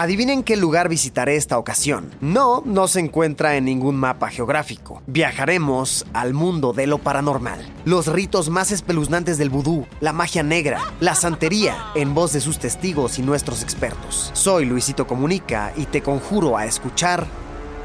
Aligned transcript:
Adivinen 0.00 0.44
qué 0.44 0.56
lugar 0.56 0.88
visitaré 0.88 1.34
esta 1.34 1.58
ocasión. 1.58 2.14
No, 2.20 2.62
no 2.64 2.86
se 2.86 3.00
encuentra 3.00 3.56
en 3.56 3.64
ningún 3.64 3.96
mapa 3.96 4.28
geográfico. 4.28 5.02
Viajaremos 5.08 6.06
al 6.12 6.34
mundo 6.34 6.72
de 6.72 6.86
lo 6.86 6.98
paranormal. 6.98 7.58
Los 7.84 8.06
ritos 8.06 8.48
más 8.48 8.70
espeluznantes 8.70 9.38
del 9.38 9.50
vudú, 9.50 9.88
la 9.98 10.12
magia 10.12 10.44
negra, 10.44 10.80
la 11.00 11.16
santería, 11.16 11.76
en 11.96 12.14
voz 12.14 12.32
de 12.32 12.40
sus 12.40 12.60
testigos 12.60 13.18
y 13.18 13.22
nuestros 13.22 13.64
expertos. 13.64 14.30
Soy 14.34 14.66
Luisito 14.66 15.08
Comunica 15.08 15.72
y 15.76 15.86
te 15.86 16.00
conjuro 16.00 16.56
a 16.56 16.64
escuchar 16.64 17.26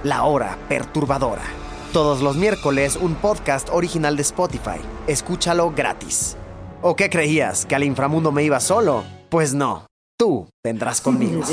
La 0.04 0.22
Hora 0.22 0.60
Perturbadora. 0.70 1.42
Todos 1.94 2.22
los 2.22 2.36
miércoles 2.36 2.96
un 2.96 3.16
podcast 3.16 3.70
original 3.72 4.18
de 4.18 4.22
Spotify. 4.22 4.78
Escúchalo 5.08 5.72
gratis. 5.72 6.38
¿O 6.84 6.96
qué 6.96 7.10
creías? 7.10 7.66
¿Que 7.66 7.74
al 7.74 7.84
inframundo 7.84 8.32
me 8.32 8.44
iba 8.44 8.60
solo? 8.60 9.04
Pues 9.32 9.56
no. 9.56 9.88
Tú 10.24 10.48
vendrás 10.64 11.02
conmigo. 11.02 11.42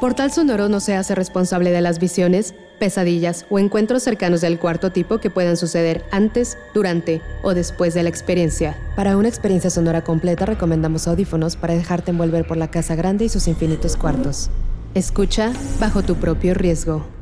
Portal 0.00 0.30
Sonoro 0.30 0.68
no 0.68 0.78
se 0.78 0.94
hace 0.94 1.16
responsable 1.16 1.72
de 1.72 1.80
las 1.80 1.98
visiones, 1.98 2.54
pesadillas 2.78 3.46
o 3.50 3.58
encuentros 3.58 4.04
cercanos 4.04 4.42
del 4.42 4.60
cuarto 4.60 4.92
tipo 4.92 5.18
que 5.18 5.30
puedan 5.30 5.56
suceder 5.56 6.04
antes, 6.12 6.56
durante 6.72 7.20
o 7.42 7.52
después 7.52 7.94
de 7.94 8.04
la 8.04 8.10
experiencia. 8.10 8.78
Para 8.94 9.16
una 9.16 9.26
experiencia 9.26 9.70
sonora 9.70 10.04
completa 10.04 10.46
recomendamos 10.46 11.08
audífonos 11.08 11.56
para 11.56 11.74
dejarte 11.74 12.12
envolver 12.12 12.46
por 12.46 12.58
la 12.58 12.70
casa 12.70 12.94
grande 12.94 13.24
y 13.24 13.28
sus 13.28 13.48
infinitos 13.48 13.96
cuartos. 13.96 14.50
Escucha 14.94 15.52
bajo 15.80 16.04
tu 16.04 16.14
propio 16.14 16.54
riesgo. 16.54 17.13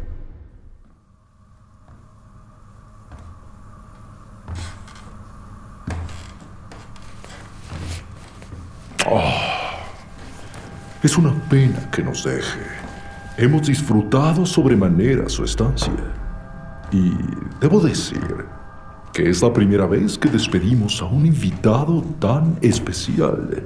Es 11.03 11.19
una 11.19 11.35
pena 11.51 11.91
que 11.91 12.01
nos 12.01 12.23
deje. 12.23 12.61
Hemos 13.37 13.67
disfrutado 13.67 14.47
sobremanera 14.47 15.29
su 15.29 15.43
estancia. 15.43 15.93
Y 16.93 17.11
debo 17.61 17.81
decir 17.81 18.45
que 19.13 19.29
es 19.29 19.43
la 19.43 19.53
primera 19.53 19.87
vez 19.87 20.17
que 20.17 20.29
despedimos 20.29 21.03
a 21.03 21.07
un 21.07 21.27
invitado 21.27 22.05
tan 22.21 22.57
especial. 22.61 23.65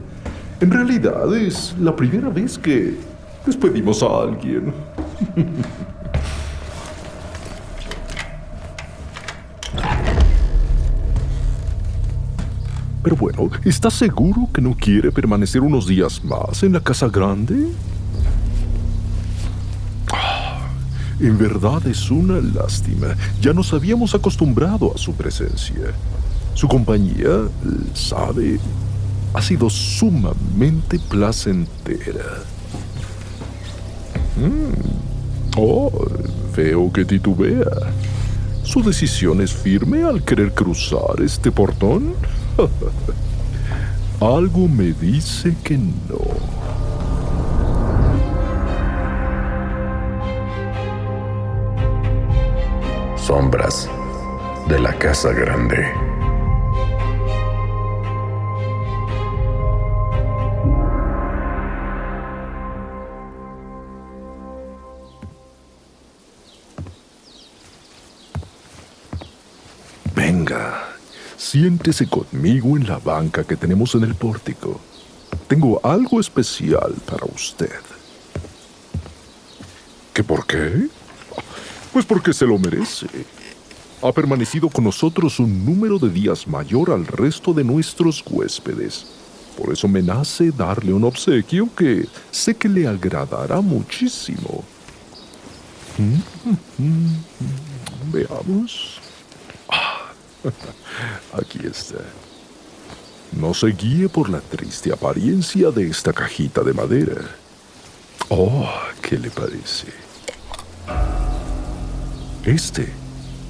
En 0.61 0.71
realidad 0.71 1.37
es 1.37 1.77
la 1.79 1.95
primera 1.95 2.31
vez 2.31 2.57
que 2.57 2.97
despedimos 3.45 4.03
a 4.03 4.23
alguien. 4.23 4.73
Pero 13.07 13.15
bueno, 13.15 13.51
¿estás 13.65 13.95
seguro 13.95 14.49
que 14.53 14.61
no 14.61 14.75
quiere 14.75 15.13
permanecer 15.13 15.61
unos 15.61 15.87
días 15.87 16.25
más 16.25 16.65
en 16.65 16.73
la 16.73 16.81
casa 16.81 17.07
grande? 17.07 17.69
Ah, 20.13 20.67
en 21.21 21.39
verdad 21.39 21.87
es 21.87 22.11
una 22.11 22.41
lástima. 22.41 23.15
Ya 23.41 23.53
nos 23.53 23.73
habíamos 23.73 24.13
acostumbrado 24.17 24.93
a 24.93 24.99
su 24.99 25.15
presencia. 25.15 25.93
Su 26.55 26.67
compañía, 26.67 27.47
sabe, 27.95 28.59
ha 29.35 29.41
sido 29.41 29.71
sumamente 29.71 30.99
placentera. 30.99 32.43
Mm. 34.37 35.57
Oh, 35.57 35.93
veo 36.57 36.93
que 36.93 37.05
titubea. 37.05 37.71
¿Su 38.65 38.83
decisión 38.83 39.43
es 39.43 39.53
firme 39.53 40.03
al 40.03 40.25
querer 40.25 40.53
cruzar 40.53 41.23
este 41.23 41.53
portón? 41.53 42.15
Algo 44.21 44.67
me 44.67 44.93
dice 44.93 45.55
que 45.63 45.77
no. 45.77 46.19
Sombras 53.17 53.91
de 54.69 54.79
la 54.79 54.93
Casa 54.95 55.33
Grande. 55.33 55.87
Venga. 70.15 70.86
Siéntese 71.37 72.09
conmigo 72.09 72.77
en 72.77 72.87
la 72.87 72.99
banca 72.99 73.45
que 73.45 73.57
tenemos 73.57 73.95
en 73.95 74.05
el 74.05 74.15
pórtico. 74.15 74.81
Tengo 75.49 75.81
algo 75.85 76.19
especial 76.19 76.95
para 77.07 77.27
usted. 77.27 77.81
¿Qué 80.15 80.25
por 80.25 80.47
qué? 80.47 80.89
Pues 81.93 82.07
porque 82.07 82.33
se 82.33 82.47
lo 82.47 82.59
merece. 82.59 83.07
Ha 84.03 84.13
permanecido 84.13 84.69
con 84.69 84.85
nosotros 84.85 85.39
un 85.39 85.65
número 85.65 85.99
de 85.99 86.09
días 86.09 86.47
mayor 86.47 86.91
al 86.91 87.07
resto 87.07 87.53
de 87.53 87.65
nuestros 87.65 88.25
huéspedes. 88.29 89.07
Por 89.57 89.73
eso 89.73 89.89
me 89.89 90.03
nace 90.03 90.51
darle 90.51 90.93
un 90.93 91.05
obsequio 91.05 91.69
que 91.75 92.07
sé 92.31 92.55
que 92.55 92.69
le 92.69 92.87
agradará 92.87 93.61
muchísimo. 93.61 94.65
Mm, 95.99 96.51
mm, 96.51 96.87
mm, 96.87 98.13
Veamos. 98.13 99.06
Aquí 101.33 101.61
está. 101.65 101.99
No 103.33 103.53
se 103.55 103.69
guíe 103.69 104.09
por 104.09 104.29
la 104.29 104.41
triste 104.41 104.93
apariencia 104.93 105.71
de 105.71 105.89
esta 105.89 106.13
cajita 106.13 106.63
de 106.63 106.73
madera. 106.73 107.23
Oh, 108.29 108.69
¿qué 109.03 109.19
le 109.19 109.31
parece? 109.31 109.89
Este 112.45 112.93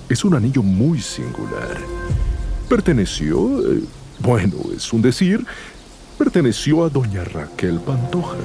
es 0.08 0.24
un 0.24 0.34
anillo 0.34 0.62
muy 0.62 1.00
singular. 1.00 1.78
Perteneció, 2.68 3.72
eh, 3.72 3.82
bueno, 4.20 4.56
es 4.74 4.92
un 4.92 5.02
decir, 5.02 5.44
perteneció 6.18 6.84
a 6.84 6.88
doña 6.88 7.24
Raquel 7.24 7.78
Pantoja, 7.80 8.36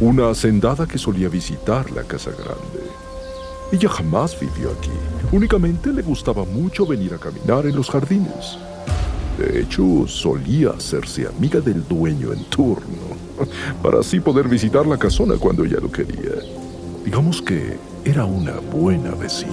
una 0.00 0.30
hacendada 0.30 0.86
que 0.86 0.98
solía 0.98 1.28
visitar 1.28 1.90
la 1.92 2.02
Casa 2.02 2.30
Grande. 2.30 2.90
Ella 3.72 3.88
jamás 3.88 4.38
vivió 4.40 4.72
aquí. 4.72 4.90
Únicamente 5.32 5.92
le 5.92 6.02
gustaba 6.02 6.44
mucho 6.44 6.86
venir 6.86 7.12
a 7.14 7.18
caminar 7.18 7.66
en 7.66 7.74
los 7.74 7.90
jardines. 7.90 8.58
De 9.38 9.60
hecho, 9.60 10.06
solía 10.06 10.70
hacerse 10.70 11.26
amiga 11.26 11.60
del 11.60 11.86
dueño 11.86 12.32
en 12.32 12.44
turno, 12.44 13.16
para 13.82 14.00
así 14.00 14.20
poder 14.20 14.48
visitar 14.48 14.86
la 14.86 14.96
casona 14.96 15.34
cuando 15.36 15.64
ella 15.64 15.78
lo 15.80 15.90
quería. 15.90 16.32
Digamos 17.04 17.42
que 17.42 17.76
era 18.04 18.24
una 18.24 18.54
buena 18.72 19.10
vecina. 19.10 19.52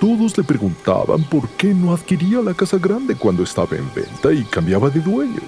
Todos 0.00 0.38
le 0.38 0.44
preguntaban 0.44 1.24
por 1.24 1.48
qué 1.50 1.74
no 1.74 1.92
adquiría 1.92 2.40
la 2.40 2.54
casa 2.54 2.78
grande 2.78 3.16
cuando 3.16 3.42
estaba 3.42 3.76
en 3.76 3.92
venta 3.94 4.32
y 4.32 4.44
cambiaba 4.44 4.88
de 4.88 5.00
dueño. 5.00 5.42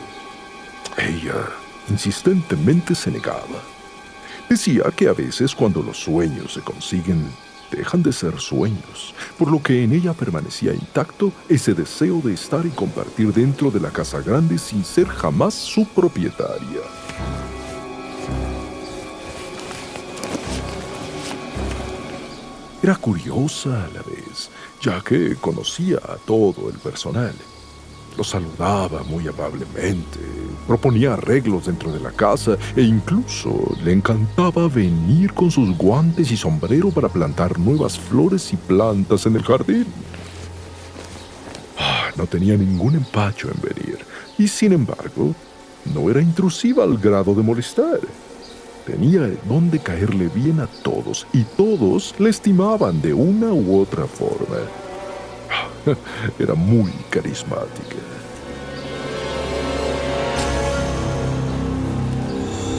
Ella 0.98 1.48
insistentemente 1.88 2.94
se 2.94 3.10
negaba. 3.10 3.62
Decía 4.48 4.84
que 4.94 5.08
a 5.08 5.12
veces 5.12 5.54
cuando 5.54 5.82
los 5.82 5.96
sueños 5.98 6.52
se 6.54 6.60
consiguen, 6.60 7.24
dejan 7.70 8.02
de 8.02 8.12
ser 8.12 8.38
sueños, 8.38 9.14
por 9.38 9.50
lo 9.50 9.62
que 9.62 9.82
en 9.82 9.92
ella 9.92 10.12
permanecía 10.12 10.74
intacto 10.74 11.32
ese 11.48 11.74
deseo 11.74 12.20
de 12.20 12.34
estar 12.34 12.64
y 12.66 12.70
compartir 12.70 13.32
dentro 13.32 13.70
de 13.70 13.80
la 13.80 13.90
casa 13.90 14.20
grande 14.20 14.58
sin 14.58 14.84
ser 14.84 15.06
jamás 15.06 15.54
su 15.54 15.86
propietaria. 15.86 16.82
Era 22.82 22.96
curiosa 22.96 23.84
a 23.84 23.88
la 23.88 24.02
vez, 24.02 24.50
ya 24.80 25.00
que 25.00 25.36
conocía 25.36 25.98
a 25.98 26.16
todo 26.16 26.68
el 26.68 26.76
personal. 26.78 27.34
Lo 28.16 28.24
saludaba 28.24 29.02
muy 29.04 29.26
amablemente, 29.26 30.18
proponía 30.66 31.14
arreglos 31.14 31.66
dentro 31.66 31.90
de 31.90 32.00
la 32.00 32.10
casa 32.10 32.56
e 32.76 32.82
incluso 32.82 33.74
le 33.82 33.92
encantaba 33.92 34.68
venir 34.68 35.32
con 35.32 35.50
sus 35.50 35.76
guantes 35.76 36.30
y 36.30 36.36
sombrero 36.36 36.90
para 36.90 37.08
plantar 37.08 37.58
nuevas 37.58 37.98
flores 37.98 38.52
y 38.52 38.56
plantas 38.56 39.24
en 39.26 39.36
el 39.36 39.42
jardín. 39.42 39.86
Ah, 41.78 42.10
no 42.16 42.26
tenía 42.26 42.56
ningún 42.56 42.96
empacho 42.96 43.48
en 43.48 43.60
venir 43.62 43.98
y 44.36 44.46
sin 44.46 44.72
embargo 44.72 45.34
no 45.94 46.10
era 46.10 46.20
intrusiva 46.20 46.84
al 46.84 46.98
grado 46.98 47.34
de 47.34 47.42
molestar. 47.42 48.00
Tenía 48.86 49.30
donde 49.48 49.78
caerle 49.78 50.28
bien 50.28 50.60
a 50.60 50.66
todos 50.66 51.26
y 51.32 51.44
todos 51.44 52.14
le 52.18 52.30
estimaban 52.30 53.00
de 53.00 53.14
una 53.14 53.52
u 53.52 53.80
otra 53.80 54.06
forma. 54.06 54.58
Era 56.38 56.54
muy 56.54 56.90
carismática. 57.10 57.96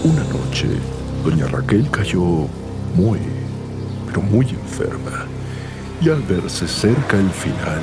Una 0.03 0.23
noche, 0.25 0.67
doña 1.23 1.47
Raquel 1.47 1.89
cayó 1.89 2.47
muy, 2.95 3.19
pero 4.05 4.21
muy 4.21 4.49
enferma. 4.49 5.25
y 6.01 6.09
al 6.09 6.21
verse 6.23 6.67
cerca 6.67 7.17
el 7.17 7.29
final, 7.29 7.79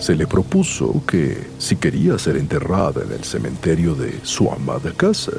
se 0.00 0.16
le 0.16 0.26
propuso 0.26 1.02
que 1.06 1.46
si 1.58 1.76
quería 1.76 2.18
ser 2.18 2.36
enterrada 2.36 3.02
en 3.04 3.12
el 3.12 3.22
cementerio 3.22 3.94
de 3.94 4.18
su 4.24 4.50
amada 4.50 4.92
casa, 4.96 5.32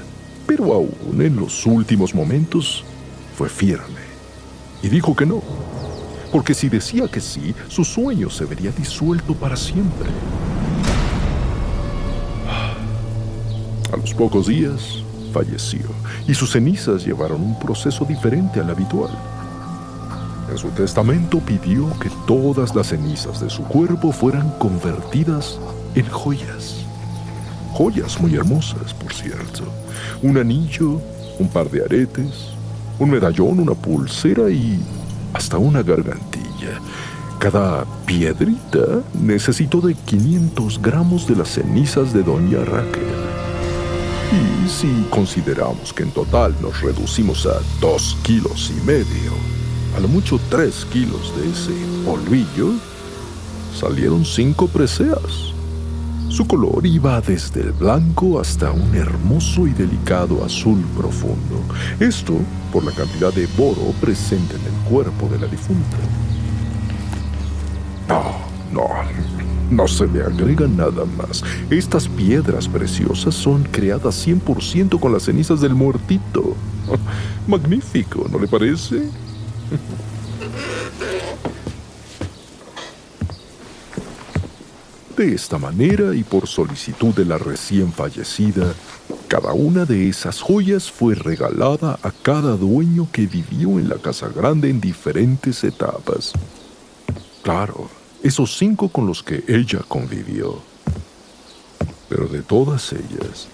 pero 0.47 0.73
aún 0.73 1.21
en 1.21 1.35
los 1.35 1.65
últimos 1.65 2.15
momentos 2.15 2.85
fue 3.35 3.49
firme 3.49 4.01
y 4.81 4.87
dijo 4.87 5.15
que 5.15 5.25
no, 5.25 5.41
porque 6.31 6.53
si 6.53 6.69
decía 6.69 7.07
que 7.07 7.19
sí, 7.19 7.53
su 7.67 7.83
sueño 7.83 8.29
se 8.29 8.45
vería 8.45 8.71
disuelto 8.71 9.33
para 9.33 9.55
siempre. 9.55 10.09
A 13.91 13.97
los 13.97 14.13
pocos 14.13 14.47
días 14.47 15.03
falleció 15.33 15.81
y 16.27 16.33
sus 16.33 16.51
cenizas 16.51 17.05
llevaron 17.05 17.41
un 17.41 17.59
proceso 17.59 18.05
diferente 18.05 18.59
al 18.61 18.69
habitual. 18.69 19.11
En 20.49 20.57
su 20.57 20.69
testamento 20.69 21.39
pidió 21.39 21.87
que 21.99 22.09
todas 22.25 22.75
las 22.75 22.87
cenizas 22.87 23.41
de 23.41 23.49
su 23.49 23.63
cuerpo 23.63 24.11
fueran 24.11 24.49
convertidas 24.57 25.59
en 25.95 26.07
joyas. 26.09 26.85
Joyas 27.73 28.19
muy 28.19 28.35
hermosas, 28.35 28.93
por 28.93 29.13
cierto. 29.13 29.63
Un 30.21 30.37
anillo, 30.37 31.01
un 31.39 31.47
par 31.47 31.69
de 31.69 31.83
aretes, 31.83 32.49
un 32.99 33.09
medallón, 33.09 33.59
una 33.59 33.73
pulsera 33.73 34.49
y 34.49 34.79
hasta 35.41 35.57
una 35.57 35.81
gargantilla. 35.81 36.79
Cada 37.39 37.83
piedrita 38.05 39.01
necesitó 39.23 39.81
de 39.81 39.95
500 39.95 40.79
gramos 40.79 41.25
de 41.25 41.35
las 41.35 41.49
cenizas 41.49 42.13
de 42.13 42.21
Doña 42.21 42.63
Raquel. 42.63 43.01
Y 44.31 44.69
si 44.69 45.07
consideramos 45.09 45.93
que 45.93 46.03
en 46.03 46.11
total 46.11 46.55
nos 46.61 46.79
reducimos 46.81 47.47
a 47.47 47.59
dos 47.79 48.15
kilos 48.21 48.69
y 48.69 48.85
medio, 48.85 49.31
a 49.97 49.99
lo 49.99 50.07
mucho 50.07 50.39
tres 50.51 50.85
kilos 50.93 51.33
de 51.35 51.49
ese 51.49 51.73
polvillo, 52.05 52.73
salieron 53.73 54.23
cinco 54.23 54.67
preseas. 54.67 55.55
Su 56.29 56.45
color 56.45 56.85
iba 56.85 57.19
desde 57.19 57.61
el 57.61 57.71
blanco 57.71 58.39
hasta 58.39 58.71
un 58.71 58.95
hermoso 58.95 59.65
y 59.65 59.71
delicado 59.71 60.45
azul 60.45 60.85
profundo. 60.95 61.63
Esto 61.99 62.35
por 62.71 62.85
la 62.85 62.91
cantidad 62.91 63.33
de 63.33 63.47
boro 63.57 63.91
presente 63.99 64.55
en 64.55 64.61
el 64.61 64.80
cuerpo 64.91 65.29
de 65.29 65.39
la 65.39 65.47
difunta. 65.47 65.97
No, 68.09 68.35
no, 68.73 68.89
no 69.69 69.87
se 69.87 70.05
le 70.05 70.21
agrega 70.21 70.67
nada 70.67 71.05
más. 71.05 71.45
Estas 71.69 72.09
piedras 72.09 72.67
preciosas 72.67 73.33
son 73.33 73.63
creadas 73.63 74.27
100% 74.27 74.99
con 74.99 75.13
las 75.13 75.23
cenizas 75.23 75.61
del 75.61 75.75
muertito. 75.75 76.57
Magnífico, 77.47 78.27
¿no 78.29 78.37
le 78.37 78.49
parece? 78.49 79.09
De 85.15 85.33
esta 85.33 85.57
manera 85.57 86.13
y 86.13 86.23
por 86.23 86.47
solicitud 86.47 87.13
de 87.13 87.23
la 87.23 87.37
recién 87.37 87.93
fallecida, 87.93 88.73
cada 89.31 89.53
una 89.53 89.85
de 89.85 90.09
esas 90.09 90.41
joyas 90.41 90.91
fue 90.91 91.15
regalada 91.15 91.97
a 92.03 92.11
cada 92.11 92.57
dueño 92.57 93.07
que 93.13 93.27
vivió 93.27 93.79
en 93.79 93.87
la 93.87 93.95
casa 93.95 94.27
grande 94.27 94.69
en 94.69 94.81
diferentes 94.81 95.63
etapas. 95.63 96.33
Claro, 97.41 97.89
esos 98.21 98.57
cinco 98.57 98.89
con 98.89 99.07
los 99.07 99.23
que 99.23 99.41
ella 99.47 99.79
convivió. 99.87 100.59
Pero 102.09 102.27
de 102.27 102.41
todas 102.41 102.91
ellas, 102.91 103.47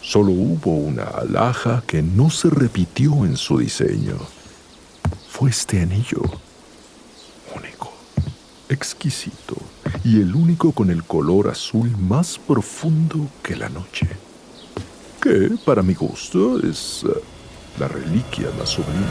solo 0.00 0.32
hubo 0.32 0.76
una 0.76 1.04
alhaja 1.04 1.84
que 1.86 2.00
no 2.00 2.30
se 2.30 2.48
repitió 2.48 3.26
en 3.26 3.36
su 3.36 3.58
diseño 3.58 4.16
fue 5.28 5.50
este 5.50 5.82
anillo. 5.82 6.22
Único, 7.54 7.92
exquisito 8.70 9.56
y 10.04 10.22
el 10.22 10.34
único 10.34 10.72
con 10.72 10.90
el 10.90 11.04
color 11.04 11.50
azul 11.50 11.90
más 11.98 12.38
profundo 12.38 13.28
que 13.42 13.56
la 13.56 13.68
noche. 13.68 14.08
Que, 15.22 15.56
para 15.64 15.84
mi 15.84 15.94
gusto, 15.94 16.58
es 16.58 17.04
uh, 17.04 17.12
la 17.78 17.86
reliquia 17.86 18.48
más 18.58 18.70
sublime. 18.70 19.06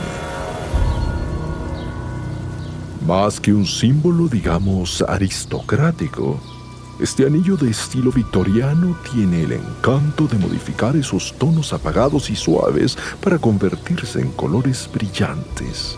Más 3.06 3.40
que 3.40 3.54
un 3.54 3.64
símbolo, 3.64 4.28
digamos, 4.28 5.00
aristocrático, 5.08 6.38
este 7.00 7.24
anillo 7.24 7.56
de 7.56 7.70
estilo 7.70 8.12
victoriano 8.12 8.94
tiene 9.10 9.44
el 9.44 9.52
encanto 9.52 10.26
de 10.26 10.36
modificar 10.36 10.94
esos 10.96 11.32
tonos 11.38 11.72
apagados 11.72 12.28
y 12.28 12.36
suaves 12.36 12.98
para 13.22 13.38
convertirse 13.38 14.20
en 14.20 14.32
colores 14.32 14.90
brillantes 14.92 15.96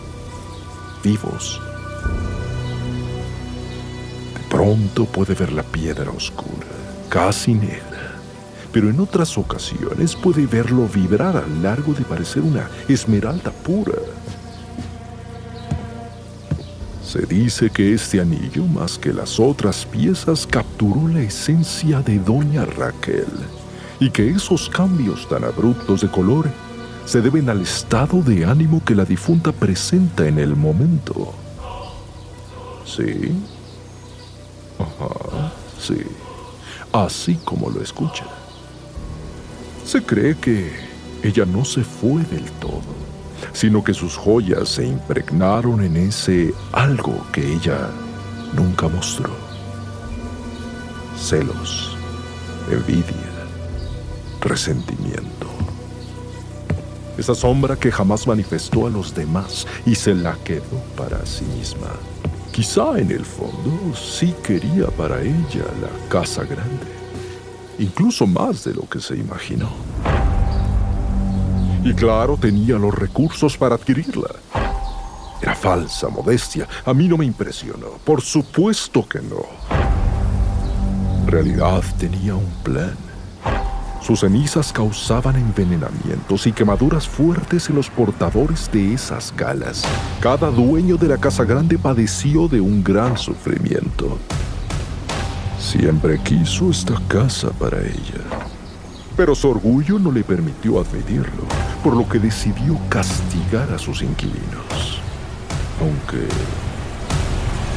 vivos. 1.03 1.59
De 4.33 4.49
pronto 4.49 5.03
puede 5.05 5.35
ver 5.35 5.51
la 5.51 5.63
piedra 5.63 6.09
oscura, 6.09 6.67
casi 7.09 7.53
negra, 7.53 7.94
pero 8.75 8.89
en 8.89 8.99
otras 8.99 9.37
ocasiones 9.37 10.17
puede 10.17 10.45
verlo 10.45 10.85
vibrar 10.93 11.37
a 11.37 11.47
largo 11.61 11.93
de 11.93 12.03
parecer 12.03 12.43
una 12.43 12.69
esmeralda 12.89 13.49
pura. 13.49 13.93
Se 17.01 17.21
dice 17.25 17.69
que 17.69 17.93
este 17.93 18.19
anillo, 18.19 18.65
más 18.65 18.99
que 18.99 19.13
las 19.13 19.39
otras 19.39 19.85
piezas, 19.85 20.45
capturó 20.45 21.07
la 21.07 21.21
esencia 21.21 22.01
de 22.01 22.19
Doña 22.19 22.65
Raquel 22.65 23.31
y 24.01 24.09
que 24.09 24.29
esos 24.29 24.69
cambios 24.69 25.25
tan 25.29 25.45
abruptos 25.45 26.01
de 26.01 26.11
color 26.11 26.49
se 27.05 27.21
deben 27.21 27.49
al 27.49 27.61
estado 27.61 28.21
de 28.21 28.43
ánimo 28.43 28.83
que 28.83 28.93
la 28.93 29.05
difunta 29.05 29.53
presenta 29.53 30.27
en 30.27 30.37
el 30.37 30.53
momento. 30.53 31.33
¿Sí? 32.85 33.31
Ajá, 34.77 35.53
sí. 35.79 36.01
Así 36.91 37.35
como 37.35 37.69
lo 37.69 37.81
escucha. 37.81 38.25
Se 39.85 40.01
cree 40.03 40.35
que 40.35 40.71
ella 41.23 41.45
no 41.45 41.63
se 41.63 41.83
fue 41.83 42.23
del 42.23 42.45
todo, 42.59 42.81
sino 43.53 43.83
que 43.83 43.93
sus 43.93 44.17
joyas 44.17 44.69
se 44.69 44.85
impregnaron 44.85 45.83
en 45.83 45.97
ese 45.97 46.53
algo 46.71 47.25
que 47.31 47.53
ella 47.53 47.89
nunca 48.53 48.87
mostró. 48.87 49.31
Celos, 51.17 51.95
envidia, 52.71 53.05
resentimiento 54.41 55.45
esa 57.17 57.33
sombra 57.33 57.77
que 57.77 57.91
jamás 57.91 58.27
manifestó 58.27 58.87
a 58.87 58.89
los 58.89 59.15
demás 59.15 59.65
y 59.85 59.95
se 59.95 60.13
la 60.13 60.35
quedó 60.43 60.83
para 60.97 61.25
sí 61.25 61.45
misma. 61.57 61.87
Quizá 62.51 62.99
en 62.99 63.11
el 63.11 63.25
fondo 63.25 63.95
sí 63.95 64.33
quería 64.43 64.87
para 64.87 65.21
ella 65.21 65.65
la 65.81 66.09
casa 66.09 66.43
grande, 66.43 66.85
incluso 67.79 68.27
más 68.27 68.63
de 68.63 68.73
lo 68.73 68.87
que 68.89 68.99
se 68.99 69.15
imaginó. 69.15 69.69
Y 71.83 71.93
claro, 71.93 72.37
tenía 72.37 72.77
los 72.77 72.93
recursos 72.93 73.57
para 73.57 73.75
adquirirla. 73.75 74.29
Era 75.41 75.53
falsa 75.53 76.09
modestia, 76.09 76.67
a 76.85 76.93
mí 76.93 77.07
no 77.07 77.17
me 77.17 77.25
impresionó, 77.25 77.89
por 78.03 78.21
supuesto 78.21 79.07
que 79.07 79.19
no. 79.19 79.45
En 81.21 81.27
realidad 81.27 81.83
tenía 81.99 82.35
un 82.35 82.49
plan 82.63 82.95
sus 84.05 84.19
cenizas 84.19 84.71
causaban 84.71 85.35
envenenamientos 85.35 86.45
y 86.45 86.51
quemaduras 86.51 87.07
fuertes 87.07 87.71
en 87.71 87.75
los 87.75 87.89
portadores 87.89 88.69
de 88.71 88.93
esas 88.93 89.33
galas. 89.35 89.83
Cada 90.19 90.51
dueño 90.51 90.95
de 90.95 91.07
la 91.07 91.17
casa 91.17 91.43
grande 91.43 91.79
padeció 91.79 92.47
de 92.47 92.61
un 92.61 92.83
gran 92.83 93.17
sufrimiento. 93.17 94.19
Siempre 95.65 96.19
quiso 96.19 96.69
esta 96.69 96.93
casa 97.07 97.49
para 97.49 97.81
ella. 97.81 98.21
Pero 99.17 99.33
su 99.33 99.49
orgullo 99.49 99.97
no 99.97 100.11
le 100.11 100.23
permitió 100.23 100.79
admitirlo, 100.79 101.43
por 101.83 101.95
lo 101.95 102.07
que 102.07 102.19
decidió 102.19 102.77
castigar 102.87 103.71
a 103.73 103.79
sus 103.79 104.03
inquilinos. 104.03 105.01
Aunque 105.81 106.27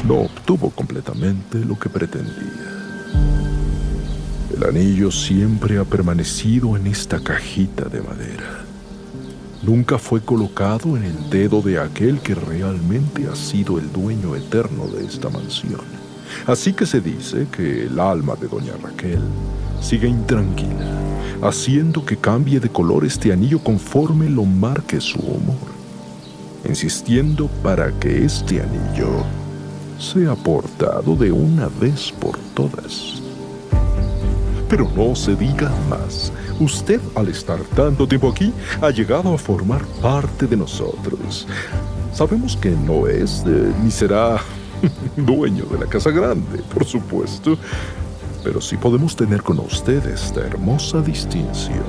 no 0.07 0.19
obtuvo 0.19 0.69
completamente 0.69 1.57
lo 1.65 1.79
que 1.79 1.89
pretendía. 1.89 2.69
El 4.55 4.63
anillo 4.63 5.09
siempre 5.09 5.79
ha 5.79 5.83
permanecido 5.83 6.77
en 6.77 6.85
esta 6.85 7.19
cajita 7.19 7.85
de 7.85 8.01
madera. 8.01 8.65
Nunca 9.63 9.97
fue 9.97 10.21
colocado 10.21 10.95
en 10.95 11.05
el 11.05 11.29
dedo 11.31 11.63
de 11.63 11.79
aquel 11.79 12.19
que 12.19 12.35
realmente 12.35 13.27
ha 13.27 13.35
sido 13.35 13.79
el 13.79 13.91
dueño 13.91 14.35
eterno 14.35 14.85
de 14.85 15.05
esta 15.05 15.29
mansión. 15.29 15.98
Así 16.47 16.73
que 16.73 16.85
se 16.85 17.01
dice 17.01 17.47
que 17.51 17.85
el 17.85 17.99
alma 17.99 18.35
de 18.35 18.47
doña 18.47 18.73
Raquel 18.81 19.21
sigue 19.81 20.07
intranquila, 20.07 20.91
haciendo 21.41 22.05
que 22.05 22.17
cambie 22.17 22.59
de 22.59 22.69
color 22.69 23.05
este 23.05 23.31
anillo 23.31 23.59
conforme 23.59 24.29
lo 24.29 24.43
marque 24.45 24.99
su 24.99 25.19
humor, 25.19 25.69
insistiendo 26.67 27.47
para 27.63 27.91
que 27.99 28.25
este 28.25 28.61
anillo 28.61 29.23
sea 29.99 30.35
portado 30.35 31.15
de 31.15 31.31
una 31.31 31.67
vez 31.79 32.11
por 32.11 32.37
todas. 32.53 33.21
Pero 34.69 34.89
no 34.95 35.15
se 35.15 35.35
diga 35.35 35.71
más. 35.89 36.31
Usted, 36.59 37.01
al 37.15 37.29
estar 37.29 37.59
tanto 37.75 38.07
tiempo 38.07 38.29
aquí, 38.29 38.53
ha 38.81 38.91
llegado 38.91 39.33
a 39.33 39.37
formar 39.37 39.83
parte 40.01 40.45
de 40.45 40.55
nosotros. 40.55 41.47
Sabemos 42.13 42.55
que 42.55 42.71
no 42.71 43.07
es 43.07 43.43
eh, 43.47 43.73
ni 43.83 43.89
será 43.91 44.41
dueño 45.17 45.65
de 45.65 45.79
la 45.79 45.85
casa 45.85 46.11
grande, 46.11 46.61
por 46.73 46.85
supuesto, 46.85 47.57
pero 48.43 48.61
sí 48.61 48.77
podemos 48.77 49.15
tener 49.15 49.41
con 49.41 49.59
usted 49.59 50.05
esta 50.07 50.41
hermosa 50.41 51.01
distinción. 51.01 51.83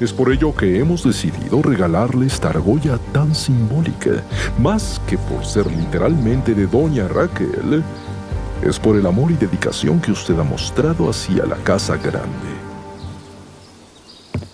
Es 0.00 0.12
por 0.12 0.32
ello 0.32 0.54
que 0.54 0.78
hemos 0.78 1.02
decidido 1.02 1.60
regalarle 1.60 2.26
esta 2.26 2.50
argolla 2.50 2.98
tan 3.12 3.34
simbólica, 3.34 4.22
más 4.58 5.00
que 5.08 5.18
por 5.18 5.44
ser 5.44 5.66
literalmente 5.66 6.54
de 6.54 6.66
Doña 6.68 7.08
Raquel, 7.08 7.82
es 8.62 8.78
por 8.78 8.96
el 8.96 9.06
amor 9.06 9.30
y 9.30 9.34
dedicación 9.34 10.00
que 10.00 10.12
usted 10.12 10.38
ha 10.38 10.44
mostrado 10.44 11.10
hacia 11.10 11.46
la 11.46 11.56
casa 11.56 11.96
grande. 11.96 12.58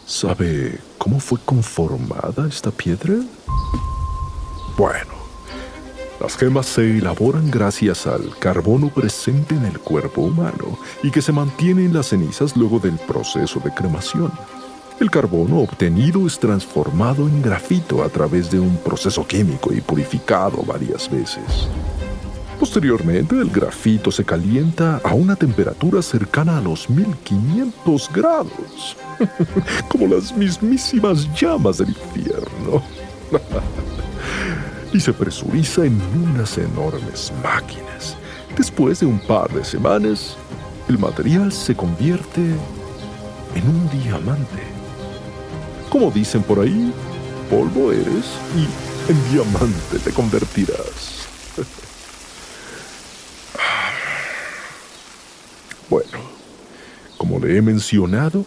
¿Sabe 0.07 0.79
cómo 0.99 1.21
fue 1.21 1.39
conformada 1.45 2.47
esta 2.49 2.71
piedra? 2.71 3.15
Bueno, 4.77 5.24
las 6.25 6.39
gemas 6.39 6.65
se 6.65 6.97
elaboran 6.97 7.51
gracias 7.51 8.07
al 8.07 8.35
carbono 8.39 8.89
presente 8.89 9.55
en 9.55 9.67
el 9.67 9.79
cuerpo 9.79 10.23
humano 10.23 10.79
y 11.03 11.11
que 11.11 11.21
se 11.21 11.33
mantiene 11.33 11.85
en 11.85 11.93
las 11.93 12.07
cenizas 12.07 12.57
luego 12.57 12.79
del 12.79 12.97
proceso 12.97 13.61
de 13.61 13.71
cremación. 13.75 14.33
El 15.01 15.11
carbono 15.11 15.59
obtenido 15.59 16.27
es 16.27 16.39
transformado 16.39 17.29
en 17.29 17.43
grafito 17.43 18.03
a 18.03 18.09
través 18.09 18.51
de 18.51 18.59
un 18.59 18.75
proceso 18.79 19.27
químico 19.27 19.71
y 19.75 19.83
purificado 19.83 20.63
varias 20.63 21.11
veces. 21.11 21.69
Posteriormente, 22.59 23.35
el 23.39 23.51
grafito 23.51 24.11
se 24.11 24.25
calienta 24.25 25.03
a 25.05 25.13
una 25.13 25.37
temperatura 25.37 26.01
cercana 26.01 26.57
a 26.57 26.63
los 26.63 26.89
1500 26.89 28.11
grados, 28.15 28.97
como 29.91 30.07
las 30.07 30.35
mismísimas 30.35 31.29
llamas 31.39 31.77
del 31.77 31.91
infierno. 31.91 32.83
y 34.95 35.01
se 35.01 35.13
presuriza 35.13 35.85
en 35.85 36.01
unas 36.23 36.57
enormes 36.57 37.33
máquinas. 37.43 38.17
Después 38.57 39.01
de 39.01 39.07
un 39.07 39.19
par 39.19 39.53
de 39.53 39.65
semanas, 39.65 40.37
el 40.89 40.99
material 40.99 41.53
se 41.53 41.75
convierte 41.75 42.41
en 42.41 43.69
un 43.69 43.91
diamante. 43.91 44.63
Como 45.91 46.13
dicen 46.13 46.45
por 46.45 46.61
ahí, 46.61 46.95
polvo 47.51 47.91
eres 47.91 48.25
y 48.57 48.69
en 49.11 49.33
diamante 49.33 49.99
te 49.99 50.13
convertirás. 50.13 51.27
bueno, 55.91 56.19
como 57.19 57.41
le 57.41 57.57
he 57.57 57.63
mencionado, 57.63 58.47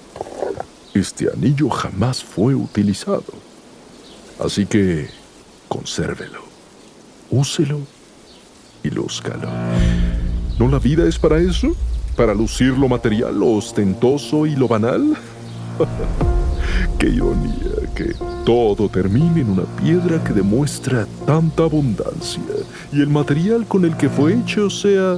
este 0.93 1.29
anillo 1.29 1.69
jamás 1.69 2.23
fue 2.23 2.55
utilizado. 2.55 3.33
Así 4.39 4.65
que 4.65 5.09
consérvelo, 5.67 6.41
úselo 7.29 7.79
y 8.83 8.89
lúzcalo. 8.89 9.49
¿No 10.59 10.67
la 10.67 10.79
vida 10.79 11.07
es 11.07 11.19
para 11.19 11.39
eso? 11.39 11.75
¿Para 12.15 12.33
lucir 12.33 12.77
lo 12.77 12.87
material, 12.87 13.39
lo 13.39 13.51
ostentoso 13.51 14.45
y 14.45 14.55
lo 14.55 14.67
banal? 14.67 15.15
Qué 16.99 17.09
ironía 17.09 17.93
que 17.93 18.15
todo 18.43 18.89
termine 18.89 19.41
en 19.41 19.51
una 19.51 19.63
piedra 19.63 20.23
que 20.23 20.33
demuestra 20.33 21.07
tanta 21.25 21.63
abundancia 21.63 22.41
y 22.91 23.01
el 23.01 23.07
material 23.07 23.67
con 23.67 23.85
el 23.85 23.95
que 23.97 24.09
fue 24.09 24.33
hecho 24.33 24.69
sea 24.69 25.17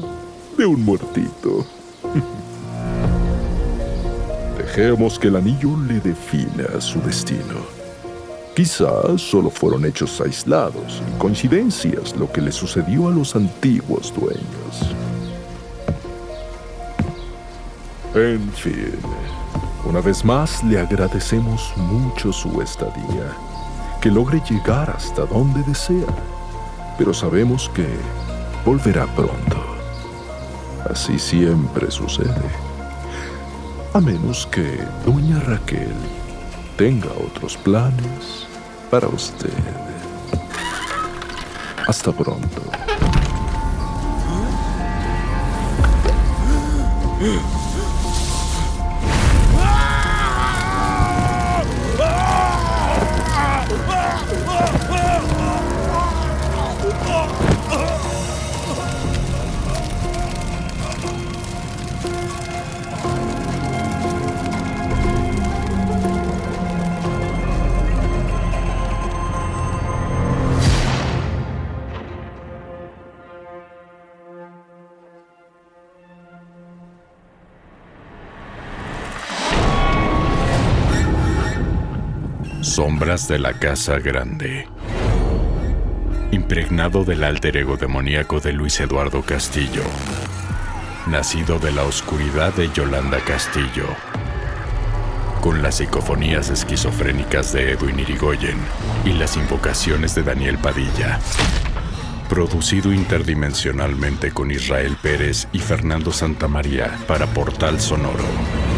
de 0.57 0.65
un 0.65 0.83
muertito. 0.83 1.65
Dejemos 4.57 5.17
que 5.17 5.29
el 5.29 5.37
anillo 5.37 5.77
le 5.87 6.01
defina 6.01 6.81
su 6.81 6.99
destino. 7.01 7.78
Quizás 8.55 9.21
solo 9.21 9.49
fueron 9.49 9.85
hechos 9.85 10.19
aislados 10.19 11.01
y 11.07 11.17
coincidencias 11.17 12.15
lo 12.15 12.31
que 12.31 12.41
le 12.41 12.51
sucedió 12.51 13.07
a 13.07 13.11
los 13.11 13.35
antiguos 13.35 14.13
dueños. 14.13 14.95
En 18.13 18.51
fin. 18.53 18.99
Una 19.85 20.01
vez 20.01 20.25
más 20.25 20.63
le 20.63 20.79
agradecemos 20.79 21.73
mucho 21.77 22.33
su 22.33 22.61
estadía, 22.61 23.33
que 24.01 24.11
logre 24.11 24.41
llegar 24.49 24.89
hasta 24.89 25.25
donde 25.25 25.63
desea, 25.63 26.07
pero 26.97 27.13
sabemos 27.13 27.69
que 27.69 27.87
volverá 28.65 29.07
pronto. 29.15 29.63
Así 30.89 31.17
siempre 31.17 31.89
sucede. 31.89 32.49
A 33.93 33.99
menos 33.99 34.47
que 34.47 34.79
doña 35.05 35.39
Raquel 35.39 35.95
tenga 36.79 37.09
otros 37.11 37.57
planes 37.57 38.47
para 38.89 39.09
usted. 39.09 39.51
Hasta 41.85 42.13
pronto. 42.13 42.61
Sombras 82.79 83.27
de 83.27 83.39
la 83.39 83.51
Casa 83.51 83.99
Grande. 83.99 84.65
Impregnado 86.31 87.03
del 87.03 87.25
alter 87.25 87.57
ego 87.57 87.75
demoníaco 87.75 88.39
de 88.39 88.53
Luis 88.53 88.79
Eduardo 88.79 89.21
Castillo. 89.21 89.83
Nacido 91.05 91.59
de 91.59 91.73
la 91.73 91.83
oscuridad 91.83 92.53
de 92.53 92.69
Yolanda 92.71 93.19
Castillo. 93.19 93.83
Con 95.41 95.61
las 95.61 95.75
psicofonías 95.75 96.51
esquizofrénicas 96.51 97.51
de 97.51 97.73
Edwin 97.73 97.99
Irigoyen 97.99 98.59
y 99.03 99.11
las 99.11 99.35
invocaciones 99.35 100.15
de 100.15 100.23
Daniel 100.23 100.57
Padilla. 100.57 101.19
Producido 102.29 102.93
interdimensionalmente 102.93 104.31
con 104.31 104.51
Israel 104.51 104.95
Pérez 105.01 105.49
y 105.51 105.59
Fernando 105.59 106.13
Santamaría 106.13 106.97
para 107.07 107.25
Portal 107.25 107.81
Sonoro. 107.81 108.68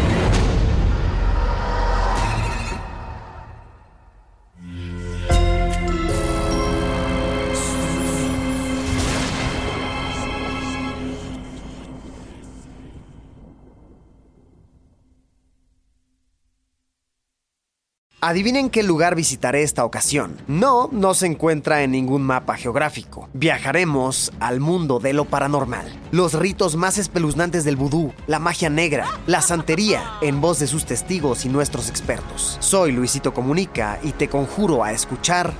Adivinen 18.24 18.70
qué 18.70 18.84
lugar 18.84 19.16
visitaré 19.16 19.64
esta 19.64 19.84
ocasión. 19.84 20.36
No, 20.46 20.88
no 20.92 21.12
se 21.12 21.26
encuentra 21.26 21.82
en 21.82 21.90
ningún 21.90 22.22
mapa 22.22 22.56
geográfico. 22.56 23.28
Viajaremos 23.32 24.30
al 24.38 24.60
mundo 24.60 25.00
de 25.00 25.12
lo 25.12 25.24
paranormal. 25.24 25.92
Los 26.12 26.34
ritos 26.34 26.76
más 26.76 26.98
espeluznantes 26.98 27.64
del 27.64 27.74
vudú, 27.74 28.12
la 28.28 28.38
magia 28.38 28.70
negra, 28.70 29.08
la 29.26 29.42
santería, 29.42 30.04
en 30.20 30.40
voz 30.40 30.60
de 30.60 30.68
sus 30.68 30.84
testigos 30.84 31.44
y 31.44 31.48
nuestros 31.48 31.90
expertos. 31.90 32.58
Soy 32.60 32.92
Luisito 32.92 33.34
Comunica 33.34 33.98
y 34.04 34.12
te 34.12 34.28
conjuro 34.28 34.84
a 34.84 34.92
escuchar 34.92 35.52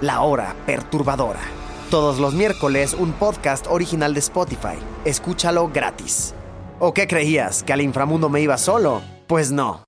La 0.00 0.22
Hora 0.22 0.56
Perturbadora. 0.64 1.42
Todos 1.90 2.18
los 2.18 2.32
miércoles 2.32 2.96
un 2.98 3.12
podcast 3.12 3.66
original 3.68 4.14
de 4.14 4.20
Spotify. 4.20 4.78
Escúchalo 5.04 5.68
gratis. 5.68 6.34
¿O 6.78 6.94
qué 6.94 7.06
creías? 7.06 7.62
¿Que 7.62 7.74
al 7.74 7.82
inframundo 7.82 8.30
me 8.30 8.40
iba 8.40 8.56
solo? 8.56 9.02
Pues 9.26 9.52
no. 9.52 9.87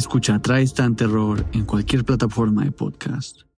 Escucha 0.00 0.38
Tristan 0.38 0.96
Terror 0.96 1.44
en 1.52 1.66
cualquier 1.66 2.06
plataforma 2.06 2.64
de 2.64 2.72
podcast. 2.72 3.42